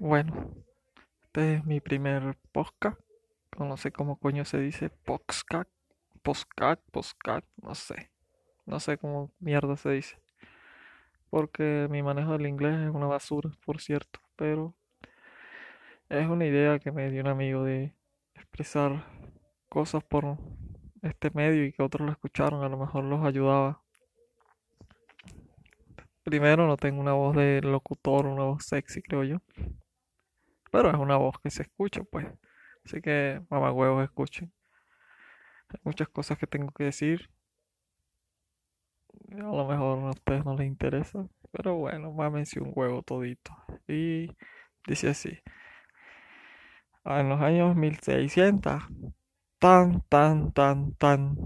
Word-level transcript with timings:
Bueno, 0.00 0.54
este 1.24 1.54
es 1.54 1.64
mi 1.64 1.80
primer 1.80 2.36
podcast. 2.52 3.00
No 3.58 3.76
sé 3.76 3.90
cómo 3.90 4.16
coño 4.16 4.44
se 4.44 4.60
dice. 4.60 4.90
Podcast. 4.90 5.68
Podcast. 6.22 6.80
Podcast. 6.92 7.44
No 7.60 7.74
sé. 7.74 8.12
No 8.64 8.78
sé 8.78 8.96
cómo 8.96 9.32
mierda 9.40 9.76
se 9.76 9.90
dice. 9.90 10.16
Porque 11.30 11.88
mi 11.90 12.04
manejo 12.04 12.30
del 12.34 12.46
inglés 12.46 12.78
es 12.78 12.94
una 12.94 13.06
basura, 13.06 13.50
por 13.66 13.80
cierto. 13.80 14.20
Pero 14.36 14.76
es 16.08 16.28
una 16.28 16.46
idea 16.46 16.78
que 16.78 16.92
me 16.92 17.10
dio 17.10 17.22
un 17.22 17.28
amigo 17.28 17.64
de 17.64 17.92
expresar 18.36 19.04
cosas 19.68 20.04
por 20.04 20.38
este 21.02 21.32
medio 21.34 21.64
y 21.64 21.72
que 21.72 21.82
otros 21.82 22.06
lo 22.06 22.12
escucharon. 22.12 22.62
A 22.62 22.68
lo 22.68 22.78
mejor 22.78 23.02
los 23.02 23.26
ayudaba. 23.26 23.82
Primero, 26.22 26.68
no 26.68 26.76
tengo 26.76 27.00
una 27.00 27.14
voz 27.14 27.34
de 27.34 27.62
locutor, 27.62 28.26
una 28.26 28.44
voz 28.44 28.64
sexy, 28.64 29.02
creo 29.02 29.24
yo. 29.24 29.38
Pero 30.70 30.90
es 30.90 30.96
una 30.96 31.16
voz 31.16 31.38
que 31.40 31.50
se 31.50 31.62
escucha, 31.62 32.02
pues. 32.04 32.26
Así 32.84 33.00
que, 33.00 33.42
mamá 33.50 33.72
huevos, 33.72 34.04
escuchen. 34.04 34.52
Hay 35.68 35.80
muchas 35.84 36.08
cosas 36.08 36.38
que 36.38 36.46
tengo 36.46 36.70
que 36.72 36.84
decir. 36.84 37.30
A 39.32 39.36
lo 39.36 39.66
mejor 39.66 39.98
a 39.98 40.10
ustedes 40.10 40.44
no 40.44 40.56
les 40.56 40.66
interesa. 40.66 41.26
Pero 41.52 41.76
bueno, 41.76 42.12
mámense 42.12 42.60
un 42.60 42.72
huevo 42.74 43.02
todito. 43.02 43.52
Y 43.86 44.34
dice 44.86 45.10
así. 45.10 45.38
En 47.04 47.28
los 47.28 47.40
años 47.40 47.74
1600, 47.74 48.82
tan, 49.58 50.02
tan, 50.08 50.52
tan, 50.52 50.92
tan, 50.94 51.36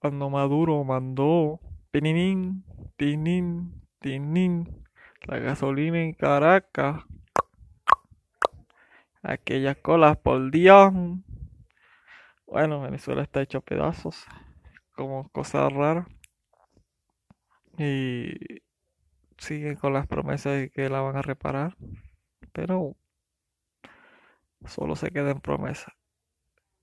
cuando 0.00 0.30
Maduro 0.30 0.82
mandó, 0.82 1.60
tinin, 1.92 2.64
tinin, 2.96 3.82
tinin, 4.00 4.84
la 5.22 5.38
gasolina 5.38 6.00
en 6.00 6.12
Caracas, 6.12 7.04
aquellas 9.26 9.76
colas 9.78 10.16
por 10.16 10.50
Dios. 10.50 10.92
Bueno, 12.46 12.80
Venezuela 12.80 13.22
está 13.22 13.42
hecho 13.42 13.58
a 13.58 13.62
pedazos, 13.62 14.24
como 14.94 15.28
cosa 15.30 15.68
rara. 15.68 16.06
Y 17.78 18.62
siguen 19.36 19.76
con 19.76 19.92
las 19.92 20.06
promesas 20.06 20.54
de 20.54 20.70
que 20.70 20.88
la 20.88 21.00
van 21.00 21.16
a 21.16 21.22
reparar, 21.22 21.76
pero 22.52 22.96
solo 24.64 24.96
se 24.96 25.10
quedan 25.10 25.40
promesas. 25.40 25.92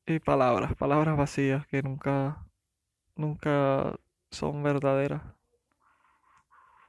Y 0.06 0.20
palabras, 0.20 0.76
palabras 0.76 1.18
vacías 1.18 1.66
que 1.68 1.82
nunca, 1.82 2.46
nunca 3.16 3.96
son 4.32 4.62
verdaderas. 4.62 5.24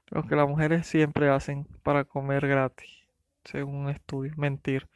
Lo 0.08 0.24
que 0.24 0.36
las 0.36 0.48
mujeres 0.48 0.86
siempre 0.86 1.30
hacen 1.30 1.64
para 1.82 2.04
comer 2.04 2.46
gratis, 2.46 3.08
según 3.44 3.76
un 3.76 3.88
estudio, 3.88 4.32
mentir. 4.36 4.88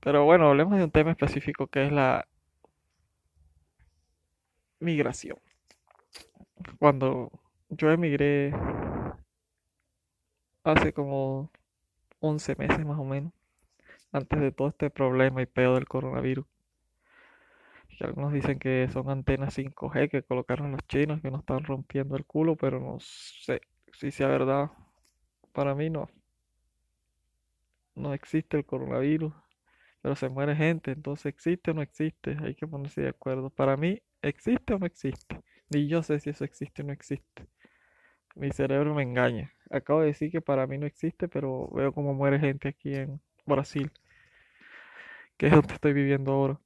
Pero 0.00 0.24
bueno, 0.24 0.48
hablemos 0.48 0.78
de 0.78 0.84
un 0.84 0.90
tema 0.90 1.10
específico 1.10 1.66
que 1.66 1.86
es 1.86 1.92
la 1.92 2.26
migración. 4.78 5.38
Cuando 6.78 7.30
yo 7.68 7.90
emigré 7.90 8.52
hace 10.64 10.92
como 10.92 11.50
11 12.20 12.56
meses 12.56 12.84
más 12.84 12.98
o 12.98 13.04
menos, 13.04 13.32
antes 14.12 14.40
de 14.40 14.52
todo 14.52 14.68
este 14.68 14.90
problema 14.90 15.42
y 15.42 15.46
pedo 15.46 15.74
del 15.74 15.86
coronavirus. 15.86 16.46
Que 17.98 18.04
algunos 18.06 18.32
dicen 18.32 18.58
que 18.58 18.88
son 18.90 19.10
antenas 19.10 19.56
5G 19.58 20.08
que 20.10 20.22
colocaron 20.22 20.72
los 20.72 20.80
chinos 20.88 21.20
que 21.20 21.30
nos 21.30 21.40
están 21.40 21.64
rompiendo 21.64 22.16
el 22.16 22.24
culo, 22.24 22.56
pero 22.56 22.80
no 22.80 22.98
sé 23.00 23.60
si 23.92 24.10
sea 24.10 24.28
verdad. 24.28 24.70
Para 25.52 25.74
mí 25.74 25.90
no. 25.90 26.08
No 27.94 28.14
existe 28.14 28.56
el 28.56 28.64
coronavirus, 28.64 29.34
pero 30.02 30.16
se 30.16 30.28
muere 30.28 30.56
gente, 30.56 30.92
entonces 30.92 31.26
existe 31.26 31.70
o 31.70 31.74
no 31.74 31.82
existe, 31.82 32.36
hay 32.42 32.54
que 32.54 32.66
ponerse 32.66 33.02
de 33.02 33.08
acuerdo. 33.10 33.50
Para 33.50 33.76
mí, 33.76 34.00
existe 34.22 34.74
o 34.74 34.78
no 34.78 34.86
existe. 34.86 35.40
Ni 35.70 35.88
yo 35.88 36.02
sé 36.02 36.20
si 36.20 36.30
eso 36.30 36.44
existe 36.44 36.82
o 36.82 36.86
no 36.86 36.92
existe. 36.92 37.46
Mi 38.34 38.50
cerebro 38.50 38.94
me 38.94 39.04
engaña. 39.04 39.52
Acabo 39.70 40.00
de 40.00 40.08
decir 40.08 40.32
que 40.32 40.40
para 40.40 40.66
mí 40.66 40.78
no 40.78 40.86
existe, 40.86 41.28
pero 41.28 41.68
veo 41.70 41.92
cómo 41.92 42.12
muere 42.14 42.40
gente 42.40 42.68
aquí 42.68 42.94
en 42.94 43.20
Brasil, 43.46 43.92
que 45.36 45.46
es 45.46 45.52
donde 45.52 45.74
estoy 45.74 45.92
viviendo 45.92 46.32
ahora. 46.32 46.60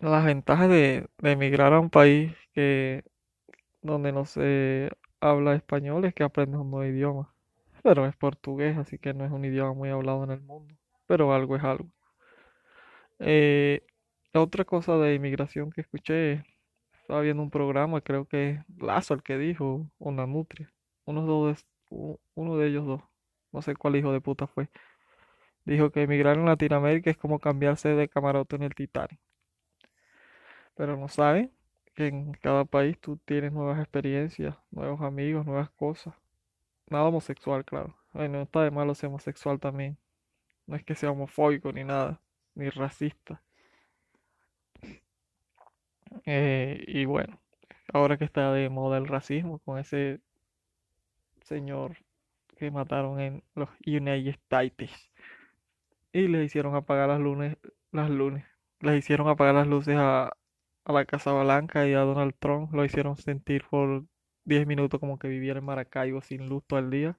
Las 0.00 0.24
ventajas 0.24 0.68
de, 0.68 1.08
de 1.18 1.30
emigrar 1.32 1.72
a 1.72 1.78
un 1.80 1.88
país 1.90 2.32
que 2.52 3.04
donde 3.82 4.12
no 4.12 4.26
se 4.26 4.90
habla 5.20 5.54
español 5.54 6.04
es 6.06 6.14
que 6.14 6.24
aprendes 6.24 6.60
un 6.60 6.70
nuevo 6.70 6.90
idioma. 6.92 7.34
Pero 7.82 8.06
es 8.06 8.16
portugués, 8.16 8.78
así 8.78 8.98
que 8.98 9.14
no 9.14 9.24
es 9.24 9.32
un 9.32 9.44
idioma 9.44 9.74
muy 9.74 9.90
hablado 9.90 10.24
en 10.24 10.32
el 10.32 10.42
mundo. 10.42 10.74
Pero 11.08 11.34
algo 11.34 11.56
es 11.56 11.64
algo. 11.64 11.90
Eh, 13.18 13.82
otra 14.34 14.64
cosa 14.64 14.96
de 14.98 15.14
inmigración 15.14 15.70
que 15.70 15.80
escuché, 15.82 16.44
estaba 17.00 17.22
viendo 17.22 17.42
un 17.42 17.50
programa, 17.50 18.00
creo 18.02 18.26
que 18.26 18.50
es 18.50 18.60
Lazo 18.78 19.14
el 19.14 19.22
que 19.22 19.38
dijo, 19.38 19.90
o 19.98 20.12
Nanutria. 20.12 20.72
Uno, 21.04 21.22
dos, 21.22 21.66
uno 22.34 22.56
de 22.58 22.68
ellos 22.68 22.86
dos. 22.86 23.02
No 23.52 23.62
sé 23.62 23.74
cuál 23.76 23.96
hijo 23.96 24.12
de 24.12 24.20
puta 24.20 24.46
fue. 24.46 24.68
Dijo 25.64 25.90
que 25.90 26.02
emigrar 26.02 26.36
en 26.36 26.46
Latinoamérica 26.46 27.10
es 27.10 27.16
como 27.18 27.38
cambiarse 27.40 27.90
de 27.90 28.08
camarote 28.08 28.56
en 28.56 28.64
el 28.64 28.74
Titanic. 28.74 29.20
Pero 30.74 30.96
no 30.96 31.08
saben 31.08 31.52
que 31.94 32.06
en 32.08 32.32
cada 32.34 32.64
país 32.64 32.98
tú 33.00 33.18
tienes 33.18 33.52
nuevas 33.52 33.78
experiencias, 33.80 34.56
nuevos 34.70 35.00
amigos, 35.02 35.46
nuevas 35.46 35.70
cosas. 35.70 36.14
Nada 36.90 37.04
homosexual, 37.06 37.64
claro. 37.64 37.96
No 38.14 38.42
está 38.42 38.62
de 38.64 38.70
malo 38.70 38.94
ser 38.94 39.08
homosexual 39.08 39.60
también. 39.60 39.98
No 40.68 40.76
es 40.76 40.84
que 40.84 40.94
sea 40.94 41.10
homofóbico 41.10 41.72
ni 41.72 41.82
nada, 41.82 42.20
ni 42.54 42.70
racista. 42.70 43.42
Eh, 46.26 46.84
y 46.86 47.04
bueno, 47.06 47.40
ahora 47.92 48.16
que 48.18 48.24
está 48.24 48.52
de 48.52 48.68
moda 48.68 48.98
el 48.98 49.08
racismo 49.08 49.58
con 49.60 49.78
ese 49.78 50.20
señor 51.42 51.96
que 52.56 52.70
mataron 52.70 53.20
en 53.20 53.42
los 53.54 53.68
United 53.86 54.28
States 54.28 54.90
y 56.12 56.28
les 56.28 56.46
hicieron 56.46 56.74
apagar 56.74 57.08
las 57.08 57.20
lunes, 57.20 57.56
las 57.92 58.10
lunes, 58.10 58.44
les 58.80 58.98
hicieron 58.98 59.28
apagar 59.28 59.54
las 59.54 59.66
luces 59.66 59.96
a, 59.98 60.32
a 60.84 60.92
la 60.92 61.04
Casa 61.04 61.32
Blanca 61.32 61.86
y 61.86 61.94
a 61.94 62.00
Donald 62.00 62.34
Trump, 62.38 62.72
lo 62.74 62.84
hicieron 62.84 63.16
sentir 63.16 63.64
por 63.70 64.04
10 64.44 64.66
minutos 64.66 65.00
como 65.00 65.18
que 65.18 65.28
viviera 65.28 65.58
en 65.60 65.66
Maracaibo 65.66 66.20
sin 66.22 66.48
luz 66.48 66.64
todo 66.66 66.78
el 66.80 66.90
día. 66.90 67.18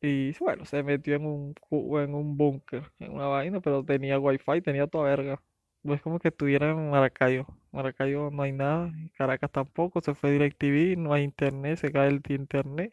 Y 0.00 0.36
bueno, 0.38 0.64
se 0.64 0.82
metió 0.82 1.16
en 1.16 1.26
un, 1.26 1.54
en 1.70 2.14
un 2.14 2.36
búnker, 2.36 2.90
en 3.00 3.12
una 3.12 3.26
vaina, 3.26 3.60
pero 3.60 3.84
tenía 3.84 4.18
wifi, 4.18 4.60
tenía 4.62 4.86
toda 4.86 5.04
verga. 5.04 5.42
No 5.82 5.94
es 5.94 6.02
como 6.02 6.18
que 6.18 6.28
estuviera 6.28 6.70
en 6.70 6.90
Maracaibo. 6.90 7.46
Maracaibo 7.72 8.30
no 8.30 8.42
hay 8.42 8.52
nada, 8.52 8.92
Caracas 9.16 9.50
tampoco, 9.50 10.00
se 10.00 10.14
fue 10.14 10.32
DirecTV, 10.32 10.96
no 10.96 11.12
hay 11.14 11.22
internet, 11.24 11.78
se 11.78 11.92
cae 11.92 12.08
el 12.08 12.22
internet. 12.28 12.92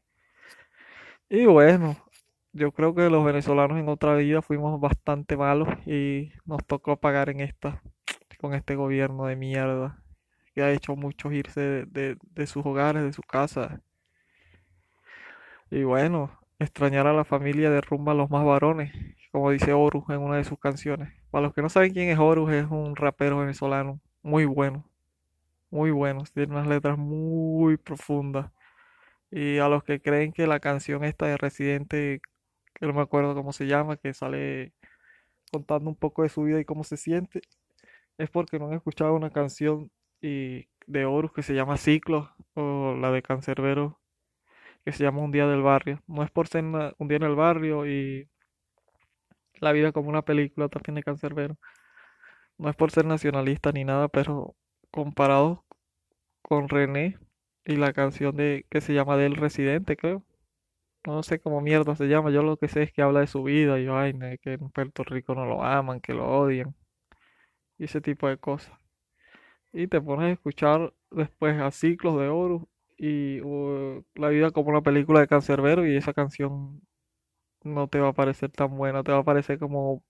Y 1.30 1.46
bueno, 1.46 1.98
yo 2.54 2.72
creo 2.72 2.96
que 2.96 3.10
los 3.10 3.26
venezolanos 3.26 3.78
en 3.80 3.90
otra 3.90 4.16
vida 4.16 4.42
fuimos 4.42 4.80
bastante 4.80 5.38
malos 5.38 5.70
y 5.88 6.32
nos 6.46 6.66
tocó 6.66 6.98
pagar 6.98 7.30
en 7.30 7.42
esta, 7.42 7.82
con 8.40 8.54
este 8.54 8.76
gobierno 8.76 9.26
de 9.26 9.36
mierda, 9.36 10.02
que 10.54 10.64
ha 10.64 10.72
hecho 10.72 10.96
muchos 10.96 11.34
irse 11.34 11.60
de, 11.62 11.86
de- 11.86 12.18
de 12.22 12.48
sus 12.48 12.66
hogares, 12.66 13.04
de 13.04 13.14
su 13.14 13.22
casa. 13.24 13.82
Y 15.70 15.84
bueno, 15.84 16.32
extrañar 16.60 17.08
a 17.08 17.14
la 17.14 17.26
familia 17.26 17.70
derrumba 17.70 18.14
a 18.14 18.16
los 18.16 18.30
más 18.30 18.46
varones, 18.46 18.94
como 19.32 19.52
dice 19.52 19.74
Horus 19.74 20.06
en 20.10 20.20
una 20.22 20.38
de 20.38 20.44
sus 20.44 20.60
canciones. 20.60 21.14
Para 21.32 21.44
los 21.44 21.54
que 21.54 21.62
no 21.62 21.70
saben 21.70 21.94
quién 21.94 22.10
es 22.10 22.20
Horus, 22.20 22.52
es 22.54 22.66
un 22.70 22.96
rapero 22.96 23.40
venezolano 23.40 24.00
muy 24.24 24.46
bueno, 24.46 24.90
muy 25.70 25.92
bueno, 25.92 26.24
tiene 26.34 26.54
unas 26.54 26.68
letras 26.68 26.98
muy 26.98 27.78
profundas. 27.78 28.52
Y 29.32 29.60
a 29.60 29.68
los 29.70 29.84
que 29.84 30.02
creen 30.02 30.34
que 30.34 30.48
la 30.48 30.60
canción 30.60 31.04
esta 31.04 31.28
de 31.28 31.38
Residente, 31.38 32.22
que 32.74 32.86
no 32.88 32.94
me 32.94 33.02
acuerdo 33.02 33.36
cómo 33.36 33.54
se 33.54 33.68
llama, 33.68 33.98
que 33.98 34.14
sale 34.14 34.74
contando 35.52 35.90
un 35.90 35.96
poco 35.96 36.24
de 36.24 36.30
su 36.30 36.44
vida 36.44 36.60
y 36.60 36.66
cómo 36.66 36.84
se 36.84 36.98
siente, 36.98 37.42
es 38.18 38.30
porque 38.30 38.60
no 38.60 38.68
han 38.68 38.74
escuchado 38.74 39.14
una 39.16 39.32
canción 39.32 39.92
y 40.22 40.68
de 40.88 41.06
Horus 41.06 41.34
que 41.34 41.44
se 41.44 41.54
llama 41.54 41.78
Ciclo 41.78 42.32
o 42.56 42.96
la 42.96 43.12
de 43.12 43.22
Cancerbero 43.22 44.00
que 44.86 44.94
se 44.94 45.04
llama 45.04 45.22
Un 45.22 45.32
día 45.32 45.48
del 45.48 45.62
barrio. 45.64 46.02
No 46.08 46.24
es 46.24 46.32
por 46.32 46.48
ser 46.48 46.64
un 46.64 47.08
día 47.08 47.18
en 47.18 47.24
el 47.24 47.36
barrio 47.36 47.88
y 47.88 48.30
la 49.60 49.72
vida 49.74 49.92
como 49.92 50.10
una 50.10 50.24
película 50.24 50.70
también 50.70 50.96
de 50.96 51.04
Cancerbero. 51.04 51.58
No 52.58 52.70
es 52.70 52.76
por 52.76 52.92
ser 52.92 53.06
nacionalista 53.06 53.72
ni 53.72 53.84
nada, 53.84 54.08
pero 54.10 54.56
comparado 54.92 55.66
con 56.42 56.70
René 56.70 57.18
y 57.66 57.78
la 57.78 57.94
canción 57.94 58.36
de 58.38 58.66
que 58.70 58.82
se 58.82 58.94
llama 58.94 59.18
Del 59.18 59.36
Residente, 59.36 59.98
creo. 59.98 60.24
No 61.06 61.24
sé 61.24 61.40
cómo 61.40 61.62
mierda 61.62 61.96
se 61.96 62.08
llama. 62.08 62.32
Yo 62.32 62.44
lo 62.44 62.58
que 62.58 62.68
sé 62.68 62.84
es 62.84 62.94
que 62.94 63.02
habla 63.02 63.22
de 63.22 63.28
su 63.28 63.44
vida 63.44 63.80
y 63.80 63.88
vaina, 63.88 64.38
que 64.38 64.54
en 64.54 64.70
Puerto 64.72 65.04
Rico 65.04 65.36
no 65.36 65.46
lo 65.46 65.64
aman, 65.64 66.02
que 66.02 66.14
lo 66.14 66.28
odian 66.28 66.76
y 67.78 67.86
ese 67.86 68.02
tipo 68.02 68.28
de 68.28 68.38
cosas. 68.38 68.74
Y 69.74 69.88
te 69.88 70.02
pones 70.02 70.30
a 70.30 70.32
escuchar 70.32 70.94
después 71.12 71.60
a 71.60 71.72
Ciclos 71.72 72.20
de 72.20 72.30
Oro 72.30 72.70
y 72.98 73.42
uh, 73.42 74.04
La 74.16 74.30
vida 74.30 74.52
como 74.52 74.70
una 74.70 74.82
película 74.82 75.20
de 75.20 75.28
Cancerbero 75.28 75.86
y 75.88 75.96
esa 75.98 76.14
canción 76.14 76.82
no 77.64 77.88
te 77.88 78.00
va 78.00 78.10
a 78.10 78.14
parecer 78.14 78.52
tan 78.52 78.78
buena, 78.78 79.04
te 79.04 79.12
va 79.12 79.20
a 79.20 79.24
parecer 79.24 79.60
como 79.60 80.04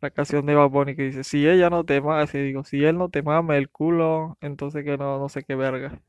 la 0.00 0.10
canción 0.10 0.46
de 0.46 0.54
Bad 0.54 0.70
Bunny 0.70 0.96
que 0.96 1.02
dice, 1.04 1.24
si 1.24 1.48
ella 1.48 1.70
no 1.70 1.84
te 1.84 2.00
mama, 2.00 2.26
si 2.26 2.38
digo, 2.38 2.64
si 2.64 2.84
él 2.84 2.98
no 2.98 3.08
te 3.10 3.22
mama 3.22 3.56
el 3.56 3.68
culo, 3.70 4.36
entonces 4.40 4.84
que 4.84 4.96
no, 4.96 5.18
no 5.18 5.28
sé 5.28 5.44
qué 5.44 5.54
verga. 5.56 6.00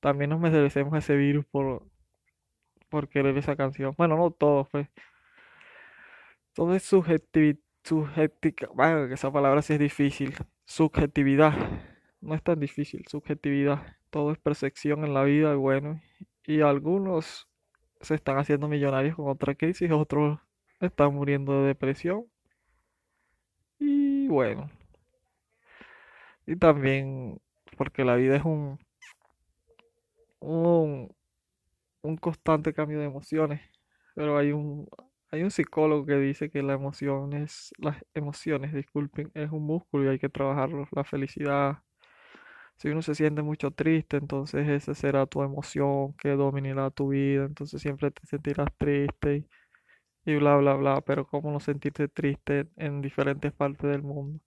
También 0.00 0.30
nos 0.30 0.40
merecemos 0.40 0.96
ese 0.98 1.16
virus 1.16 1.44
por, 1.46 1.86
por 2.88 3.08
querer 3.08 3.36
esa 3.38 3.56
canción. 3.56 3.94
Bueno, 3.96 4.16
no 4.16 4.30
todos, 4.30 4.68
pues. 4.70 4.88
Todo 6.54 6.74
es 6.74 6.82
subjetividad, 6.82 7.58
bueno, 8.74 9.08
que 9.08 9.14
esa 9.14 9.32
palabra 9.32 9.62
sí 9.62 9.74
es 9.74 9.78
difícil. 9.78 10.34
Subjetividad. 10.64 11.54
No 12.20 12.34
es 12.34 12.42
tan 12.42 12.60
difícil, 12.60 13.04
subjetividad. 13.08 13.96
Todo 14.12 14.32
es 14.32 14.38
percepción 14.38 15.04
en 15.04 15.14
la 15.14 15.24
vida, 15.24 15.52
y 15.54 15.56
bueno. 15.56 16.00
Y 16.46 16.60
algunos 16.60 17.48
se 18.00 18.14
están 18.14 18.38
haciendo 18.38 18.68
millonarios 18.68 19.16
con 19.16 19.28
otra 19.28 19.54
crisis, 19.56 19.90
otros 19.90 20.38
están 20.80 21.14
muriendo 21.14 21.62
de 21.62 21.68
depresión. 21.68 22.26
Y 23.78 24.28
bueno, 24.28 24.70
y 26.46 26.56
también 26.56 27.40
porque 27.76 28.04
la 28.04 28.16
vida 28.16 28.36
es 28.36 28.44
un, 28.44 28.78
un, 30.40 31.14
un 32.02 32.16
constante 32.16 32.72
cambio 32.74 33.00
de 33.00 33.06
emociones. 33.06 33.60
Pero 34.14 34.38
hay 34.38 34.52
un, 34.52 34.88
hay 35.30 35.42
un 35.42 35.50
psicólogo 35.50 36.06
que 36.06 36.16
dice 36.16 36.50
que 36.50 36.62
la 36.62 36.74
emoción 36.74 37.32
es, 37.32 37.72
las 37.78 37.96
emociones, 38.14 38.74
disculpen, 38.74 39.30
es 39.34 39.50
un 39.50 39.64
músculo 39.64 40.04
y 40.04 40.08
hay 40.08 40.18
que 40.18 40.28
trabajarlo. 40.28 40.86
La 40.92 41.04
felicidad, 41.04 41.78
si 42.82 42.88
uno 42.88 43.00
se 43.00 43.14
siente 43.14 43.42
mucho 43.42 43.70
triste, 43.70 44.16
entonces 44.16 44.68
esa 44.68 44.92
será 44.94 45.26
tu 45.26 45.42
emoción 45.44 46.14
que 46.14 46.30
dominará 46.30 46.90
tu 46.90 47.10
vida. 47.10 47.44
Entonces 47.44 47.80
siempre 47.80 48.10
te 48.10 48.26
sentirás 48.26 48.68
triste 48.76 49.46
y, 50.26 50.32
y 50.32 50.36
bla, 50.36 50.56
bla, 50.56 50.74
bla. 50.74 51.00
Pero 51.02 51.26
cómo 51.26 51.52
no 51.52 51.60
sentirte 51.60 52.08
triste 52.08 52.68
en 52.76 53.00
diferentes 53.00 53.52
partes 53.52 53.88
del 53.90 54.02
mundo. 54.02 54.40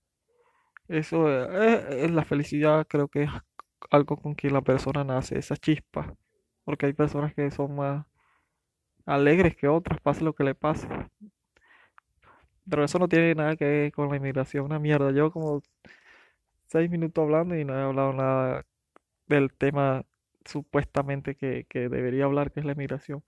Eso 0.90 1.30
es, 1.64 1.86
es 1.90 2.12
la 2.12 2.26
felicidad, 2.26 2.86
creo 2.88 3.08
que 3.08 3.24
es 3.24 3.30
algo 3.90 4.18
con 4.18 4.36
que 4.36 4.50
la 4.50 4.62
persona 4.62 5.06
nace, 5.06 5.40
esa 5.40 5.56
chispa. 5.56 6.14
Porque 6.66 6.88
hay 6.88 6.94
personas 6.94 7.34
que 7.34 7.50
son 7.52 7.76
más 7.76 8.06
alegres 9.06 9.56
que 9.56 9.70
otras, 9.70 10.02
pase 10.02 10.26
lo 10.26 10.34
que 10.36 10.44
le 10.44 10.56
pase. 10.56 10.88
Pero 12.70 12.84
eso 12.84 13.00
no 13.00 13.08
tiene 13.08 13.34
nada 13.36 13.56
que 13.56 13.66
ver 13.66 13.92
con 13.94 14.10
la 14.10 14.18
inmigración, 14.18 14.66
una 14.66 14.80
mierda. 14.80 15.12
Llevo 15.12 15.32
como 15.32 15.62
seis 16.76 16.90
minutos 16.90 17.24
hablando 17.24 17.56
y 17.58 17.64
no 17.64 17.74
he 17.74 17.82
hablado 17.84 18.12
nada 18.12 18.66
del 19.28 19.54
tema 19.54 20.04
supuestamente 20.46 21.36
que, 21.36 21.66
que 21.70 21.88
debería 21.90 22.26
hablar, 22.26 22.52
que 22.52 22.60
es 22.60 22.66
la 22.66 22.74
inmigración. 22.74 23.24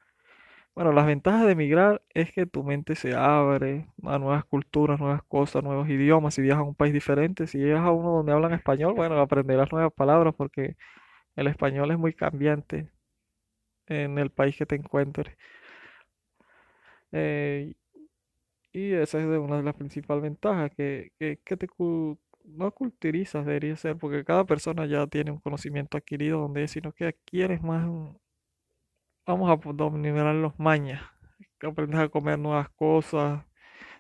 Bueno, 0.76 0.92
las 0.94 1.08
ventajas 1.08 1.46
de 1.46 1.54
emigrar 1.54 2.04
es 2.14 2.32
que 2.34 2.46
tu 2.46 2.64
mente 2.64 2.96
se 2.96 3.16
abre 3.16 3.88
a 4.04 4.20
nuevas 4.20 4.46
culturas, 4.46 5.00
nuevas 5.00 5.24
cosas, 5.24 5.64
nuevos 5.64 5.90
idiomas. 5.90 6.34
Si 6.36 6.42
viajas 6.42 6.64
a 6.66 6.68
un 6.68 6.76
país 6.76 6.94
diferente, 6.94 7.48
si 7.48 7.58
llegas 7.60 7.86
a 7.86 7.92
uno 7.92 8.12
donde 8.12 8.34
hablan 8.34 8.54
español, 8.54 8.94
bueno, 8.96 9.20
aprenderás 9.20 9.72
nuevas 9.72 9.94
palabras 9.94 10.36
porque 10.36 10.76
el 11.38 11.48
español 11.48 11.92
es 11.92 11.98
muy 11.98 12.14
cambiante 12.14 12.92
en 13.88 14.18
el 14.20 14.32
país 14.32 14.58
que 14.58 14.66
te 14.66 14.76
encuentres. 14.76 15.36
Eh, 17.12 17.76
y 18.74 18.94
esa 18.94 19.20
es 19.20 19.26
una 19.26 19.58
de 19.58 19.64
las 19.64 19.76
principales 19.76 20.24
ventajas, 20.24 20.72
que, 20.76 21.12
que, 21.20 21.40
que 21.46 21.58
no 22.58 22.72
culturizas, 22.72 23.46
debería 23.46 23.76
ser, 23.76 23.98
porque 23.98 24.24
cada 24.26 24.46
persona 24.46 24.86
ya 24.86 25.08
tiene 25.08 25.32
un 25.32 25.40
conocimiento 25.40 25.98
adquirido 25.98 26.40
donde 26.42 26.64
es, 26.64 26.72
sino 26.72 26.92
que 26.94 27.08
adquieres 27.08 27.62
más, 27.62 27.88
vamos 29.26 29.50
a 29.50 29.74
dominar 29.74 30.34
los 30.36 30.58
mañas, 30.60 31.02
aprendes 31.62 32.00
a 32.00 32.10
comer 32.10 32.40
nuevas 32.40 32.70
cosas, 32.70 33.46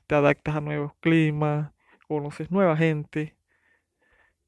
te 0.08 0.16
adaptas 0.16 0.56
a 0.56 0.62
nuevos 0.62 0.94
climas, 1.02 1.72
conoces 2.08 2.52
nueva 2.52 2.78
gente, 2.78 3.38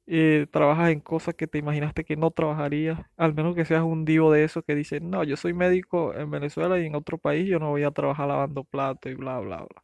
eh, 0.07 0.47
trabajas 0.51 0.89
en 0.91 0.99
cosas 1.01 1.35
que 1.35 1.47
te 1.47 1.59
imaginaste 1.59 2.03
que 2.03 2.15
no 2.17 2.31
trabajarías, 2.31 2.99
al 3.17 3.33
menos 3.35 3.55
que 3.55 3.65
seas 3.65 3.83
un 3.83 4.05
divo 4.05 4.31
de 4.31 4.43
eso 4.43 4.63
que 4.63 4.75
dice, 4.75 4.99
no, 4.99 5.23
yo 5.23 5.37
soy 5.37 5.53
médico 5.53 6.15
en 6.15 6.31
Venezuela 6.31 6.79
y 6.79 6.85
en 6.87 6.95
otro 6.95 7.17
país 7.19 7.47
yo 7.47 7.59
no 7.59 7.69
voy 7.69 7.83
a 7.83 7.91
trabajar 7.91 8.27
lavando 8.27 8.63
platos 8.63 9.11
y 9.11 9.15
bla, 9.15 9.39
bla, 9.39 9.57
bla. 9.57 9.83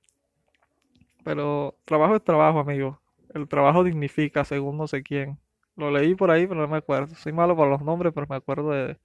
Pero 1.24 1.76
trabajo 1.86 2.16
es 2.16 2.24
trabajo, 2.24 2.60
amigo. 2.60 3.02
El 3.36 3.50
trabajo 3.50 3.84
dignifica, 3.84 4.46
según 4.46 4.78
no 4.78 4.88
sé 4.88 5.04
quién. 5.04 5.38
Lo 5.76 5.92
leí 5.92 6.16
por 6.16 6.32
ahí, 6.32 6.48
pero 6.48 6.62
no 6.62 6.70
me 6.70 6.78
acuerdo. 6.78 7.14
Soy 7.16 7.34
malo 7.34 7.56
para 7.58 7.70
los 7.70 7.82
nombres, 7.82 8.14
pero 8.16 8.28
me 8.30 8.38
acuerdo 8.38 8.72
de, 8.72 8.98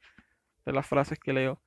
las 0.67 0.87
frases 0.87 1.19
que 1.19 1.33
leo. 1.33 1.61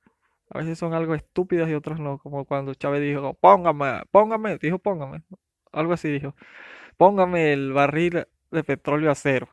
A 0.48 0.58
veces 0.58 0.78
son 0.78 0.94
algo 0.94 1.14
estúpidas 1.14 1.68
y 1.68 1.74
otras 1.74 2.00
no, 2.00 2.18
como 2.18 2.46
cuando 2.46 2.74
Chávez 2.74 3.02
dijo, 3.02 3.34
póngame, 3.34 4.02
póngame, 4.10 4.58
dijo 4.58 4.78
póngame, 4.78 5.22
algo 5.72 5.92
así 5.94 6.08
dijo, 6.10 6.34
póngame 6.96 7.52
el 7.52 7.72
barril 7.72 8.26
de 8.50 8.64
petróleo 8.64 9.10
a 9.10 9.14
cero. 9.14 9.48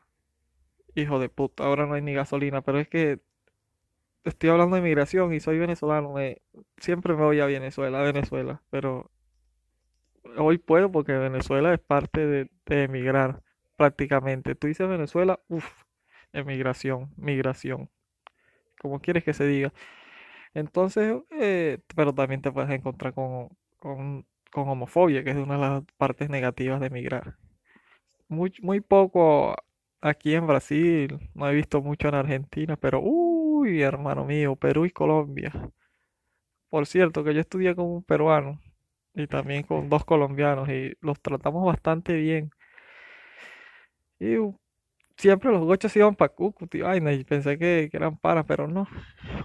Hijo 0.94 1.18
de 1.18 1.28
puta, 1.28 1.64
ahora 1.64 1.86
no 1.86 1.94
hay 1.94 2.02
ni 2.02 2.14
gasolina, 2.14 2.62
pero 2.62 2.78
es 2.78 2.88
que 2.88 3.20
estoy 4.24 4.50
hablando 4.50 4.76
de 4.76 4.82
migración 4.82 5.34
y 5.34 5.40
soy 5.40 5.58
venezolano, 5.58 6.12
me, 6.12 6.42
siempre 6.78 7.14
me 7.14 7.24
voy 7.24 7.40
a 7.40 7.46
Venezuela, 7.46 8.00
a 8.00 8.02
Venezuela, 8.04 8.62
pero 8.70 9.10
hoy 10.38 10.58
puedo 10.58 10.90
porque 10.92 11.12
Venezuela 11.12 11.74
es 11.74 11.80
parte 11.80 12.26
de, 12.26 12.50
emigrar 12.66 13.42
prácticamente. 13.76 14.54
Tú 14.54 14.66
dices 14.68 14.88
Venezuela, 14.88 15.40
uff, 15.48 15.84
emigración, 16.32 17.12
migración, 17.16 17.90
como 18.80 19.00
quieres 19.00 19.24
que 19.24 19.34
se 19.34 19.46
diga. 19.46 19.72
Entonces, 20.54 21.22
eh, 21.30 21.80
pero 21.96 22.14
también 22.14 22.42
te 22.42 22.52
puedes 22.52 22.70
encontrar 22.70 23.14
con, 23.14 23.48
con, 23.78 24.26
con 24.50 24.68
homofobia, 24.68 25.24
que 25.24 25.30
es 25.30 25.36
una 25.36 25.54
de 25.54 25.60
las 25.60 25.84
partes 25.98 26.30
negativas 26.30 26.80
de 26.80 26.88
emigrar. 26.88 27.36
Muy, 28.28 28.52
muy 28.62 28.80
poco 28.80 29.54
aquí 30.00 30.34
en 30.34 30.46
Brasil, 30.46 31.18
no 31.34 31.48
he 31.48 31.54
visto 31.54 31.82
mucho 31.82 32.08
en 32.08 32.14
Argentina, 32.16 32.76
pero 32.76 33.00
uy, 33.02 33.82
hermano 33.82 34.24
mío, 34.24 34.56
Perú 34.56 34.86
y 34.86 34.90
Colombia. 34.90 35.52
Por 36.70 36.86
cierto, 36.86 37.24
que 37.24 37.34
yo 37.34 37.40
estudié 37.40 37.74
con 37.76 37.86
un 37.86 38.02
peruano 38.02 38.60
y 39.14 39.26
también 39.26 39.62
con 39.62 39.88
dos 39.88 40.04
colombianos 40.04 40.68
y 40.68 40.94
los 41.00 41.20
tratamos 41.20 41.64
bastante 41.64 42.14
bien. 42.14 42.50
Y 44.18 44.36
siempre 45.16 45.50
los 45.50 45.62
gochos 45.64 45.94
iban 45.96 46.14
para 46.14 46.32
Cúcuta 46.32 46.76
y 46.76 46.80
vaina 46.80 47.12
y 47.12 47.24
pensé 47.24 47.58
que, 47.58 47.88
que 47.90 47.96
eran 47.96 48.16
panas, 48.16 48.44
pero 48.46 48.68
no. 48.68 48.88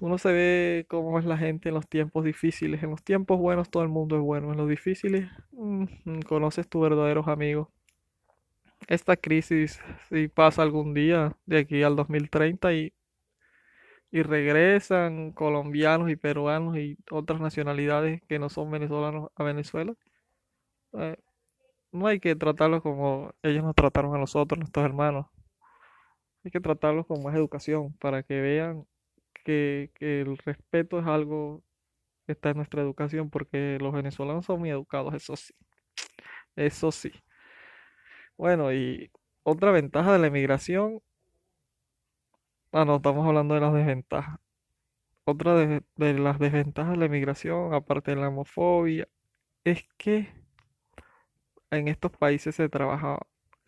Uno 0.01 0.17
se 0.17 0.31
ve 0.31 0.85
cómo 0.89 1.19
es 1.19 1.25
la 1.25 1.37
gente 1.37 1.69
en 1.69 1.75
los 1.75 1.87
tiempos 1.87 2.23
difíciles. 2.23 2.81
En 2.83 2.91
los 2.91 3.03
tiempos 3.03 3.39
buenos 3.39 3.69
todo 3.69 3.83
el 3.83 3.89
mundo 3.89 4.15
es 4.17 4.21
bueno. 4.21 4.51
En 4.51 4.57
los 4.57 4.69
difíciles 4.69 5.29
mm, 5.51 6.21
conoces 6.27 6.67
tus 6.67 6.81
verdaderos 6.81 7.27
amigos. 7.27 7.67
Esta 8.87 9.17
crisis, 9.17 9.81
si 10.09 10.27
pasa 10.27 10.61
algún 10.61 10.93
día 10.93 11.35
de 11.45 11.59
aquí 11.59 11.83
al 11.83 11.95
2030 11.95 12.73
y, 12.73 12.93
y 14.11 14.23
regresan 14.23 15.31
colombianos 15.33 16.09
y 16.09 16.15
peruanos 16.15 16.77
y 16.77 16.97
otras 17.11 17.41
nacionalidades 17.41 18.21
que 18.27 18.39
no 18.39 18.49
son 18.49 18.71
venezolanos 18.71 19.29
a 19.35 19.43
Venezuela, 19.43 19.93
eh, 20.93 21.17
no 21.91 22.07
hay 22.07 22.19
que 22.19 22.35
tratarlos 22.35 22.81
como 22.83 23.33
ellos 23.43 23.63
nos 23.63 23.75
trataron 23.75 24.15
a 24.15 24.19
nosotros, 24.19 24.59
nuestros 24.59 24.85
hermanos. 24.85 25.27
Hay 26.43 26.51
que 26.51 26.59
tratarlos 26.59 27.05
con 27.05 27.21
más 27.23 27.35
educación 27.35 27.93
para 27.99 28.23
que 28.23 28.39
vean 28.41 28.85
que, 29.45 29.91
que 29.95 30.21
el 30.21 30.37
respeto 30.37 30.99
es 30.99 31.05
algo 31.07 31.63
que 32.25 32.33
está 32.33 32.51
en 32.51 32.57
nuestra 32.57 32.81
educación, 32.81 33.29
porque 33.29 33.77
los 33.81 33.93
venezolanos 33.93 34.45
son 34.45 34.59
muy 34.59 34.69
educados, 34.71 35.13
eso 35.15 35.35
sí, 35.35 35.53
eso 36.55 36.91
sí. 36.91 37.11
Bueno, 38.37 38.71
y 38.73 39.11
otra 39.43 39.71
ventaja 39.71 40.13
de 40.13 40.19
la 40.19 40.27
emigración, 40.27 41.01
ah, 42.71 42.85
no, 42.85 42.97
estamos 42.97 43.27
hablando 43.27 43.55
de 43.55 43.61
las 43.61 43.73
desventajas. 43.73 44.39
Otra 45.25 45.55
de, 45.55 45.83
las 45.97 46.39
desventajas 46.39 46.93
de 46.93 46.97
la 46.97 47.05
emigración, 47.05 47.73
aparte 47.73 48.11
de 48.11 48.21
la 48.21 48.29
homofobia, 48.29 49.07
es 49.65 49.83
que 49.97 50.29
en 51.71 51.87
estos 51.87 52.11
países 52.11 52.55
se 52.55 52.69
trabaja, 52.69 53.19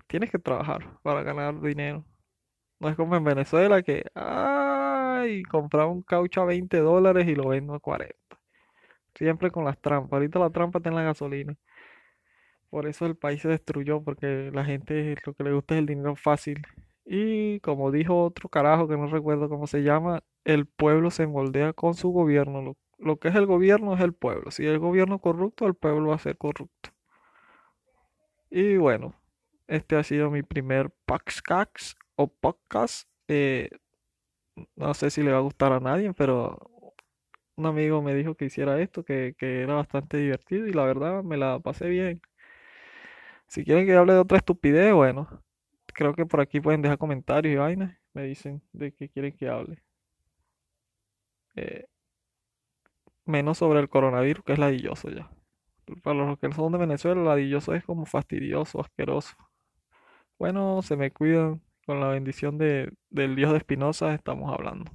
tienes 0.08 0.32
que 0.32 0.40
trabajar 0.40 1.00
para 1.02 1.24
ganar 1.24 1.62
dinero. 1.62 2.06
No 2.80 2.90
es 2.90 2.96
como 2.96 3.16
en 3.16 3.24
Venezuela 3.26 3.82
que, 3.84 4.06
ay, 4.16 5.44
comprar 5.44 5.88
un 5.88 6.02
caucho 6.04 6.42
a 6.42 6.46
20 6.46 6.78
dólares 6.80 7.28
y 7.28 7.36
lo 7.36 7.50
vendo 7.50 7.74
a 7.76 7.80
40. 7.80 8.16
Siempre 9.16 9.52
con 9.52 9.66
las 9.66 9.80
trampas. 9.80 10.14
Ahorita 10.14 10.40
la 10.40 10.50
trampa 10.52 10.80
está 10.80 10.90
en 10.90 10.96
la 10.96 11.04
gasolina. 11.04 11.56
Por 12.70 12.88
eso 12.88 13.06
el 13.06 13.16
país 13.16 13.42
se 13.42 13.48
destruyó, 13.50 14.04
porque 14.04 14.52
la 14.54 14.64
gente 14.66 15.16
lo 15.26 15.34
que 15.34 15.44
le 15.44 15.54
gusta 15.54 15.76
es 15.76 15.80
el 15.80 15.86
dinero 15.88 16.16
fácil. 16.16 16.62
Y 17.06 17.60
como 17.62 17.92
dijo 17.92 18.24
otro 18.24 18.50
carajo 18.50 18.88
que 18.88 18.98
no 18.98 19.08
recuerdo 19.08 19.50
cómo 19.50 19.68
se 19.68 19.84
llama, 19.84 20.22
el 20.44 20.66
pueblo 20.68 21.12
se 21.12 21.28
moldea 21.28 21.74
con 21.74 21.94
su 21.96 22.10
gobierno. 22.10 22.76
Lo, 22.98 23.18
que 23.18 23.30
es 23.30 23.36
el 23.36 23.46
gobierno 23.46 23.96
es 23.96 24.02
el 24.02 24.14
pueblo. 24.14 24.52
Si 24.52 24.66
el 24.66 24.80
gobierno 24.80 25.16
es 25.16 25.22
corrupto, 25.22 25.66
el 25.68 25.76
pueblo 25.76 26.10
va 26.10 26.16
a 26.16 26.20
ser 26.20 26.38
corrupto. 26.38 26.92
Y 28.50 28.78
bueno, 28.78 29.16
este 29.68 29.96
ha 29.96 30.04
sido 30.04 30.32
mi 30.32 30.44
primer 30.44 30.92
Paxcax 31.06 31.96
o 32.16 32.28
podcast. 32.28 33.08
Eh, 33.28 33.70
no 34.76 34.94
sé 34.94 35.10
si 35.12 35.24
le 35.24 35.32
va 35.32 35.38
a 35.40 35.42
gustar 35.42 35.74
a 35.74 35.80
nadie, 35.80 36.14
pero 36.14 36.58
un 37.56 37.66
amigo 37.66 38.02
me 38.02 38.16
dijo 38.16 38.36
que 38.36 38.46
hiciera 38.46 38.80
esto, 38.82 39.04
que, 39.04 39.36
que 39.38 39.62
era 39.62 39.76
bastante 39.76 40.18
divertido 40.18 40.68
y 40.68 40.74
la 40.74 40.86
verdad 40.86 41.24
me 41.24 41.38
la 41.38 41.60
pasé 41.60 41.90
bien. 41.90 42.22
Si 43.48 43.66
quieren 43.66 43.86
que 43.86 43.96
hable 43.96 44.14
de 44.14 44.20
otra 44.20 44.38
estupidez, 44.38 44.94
bueno, 44.94 45.44
creo 46.00 46.16
que 46.16 46.26
por 46.26 46.40
aquí 46.40 46.62
pueden 46.62 46.82
dejar 46.82 46.98
comentarios 46.98 47.54
y 47.54 47.58
vainas. 47.58 47.98
Me 48.14 48.24
dicen 48.24 48.62
de 48.72 48.94
qué 48.94 49.10
quieren 49.10 49.36
que 49.36 49.50
hable. 49.50 49.84
Eh, 51.56 51.88
menos 53.26 53.58
sobre 53.58 53.82
el 53.82 53.90
coronavirus, 53.90 54.46
que 54.46 54.54
es 54.54 54.60
ladilloso 54.60 55.10
ya. 55.10 55.30
Para 56.04 56.18
los 56.18 56.40
que 56.40 56.52
son 56.54 56.72
de 56.72 56.78
Venezuela, 56.78 57.22
ladilloso 57.22 57.74
es 57.74 57.84
como 57.84 58.06
fastidioso, 58.06 58.80
asqueroso. 58.80 59.36
Bueno, 60.38 60.82
se 60.82 60.96
me 60.96 61.12
cuidan. 61.12 61.62
Con 61.86 62.00
la 62.00 62.10
bendición 62.10 62.58
de, 62.60 62.94
del 63.10 63.36
Dios 63.36 63.52
de 63.52 63.58
Espinosa 63.58 64.14
estamos 64.14 64.54
hablando. 64.54 64.92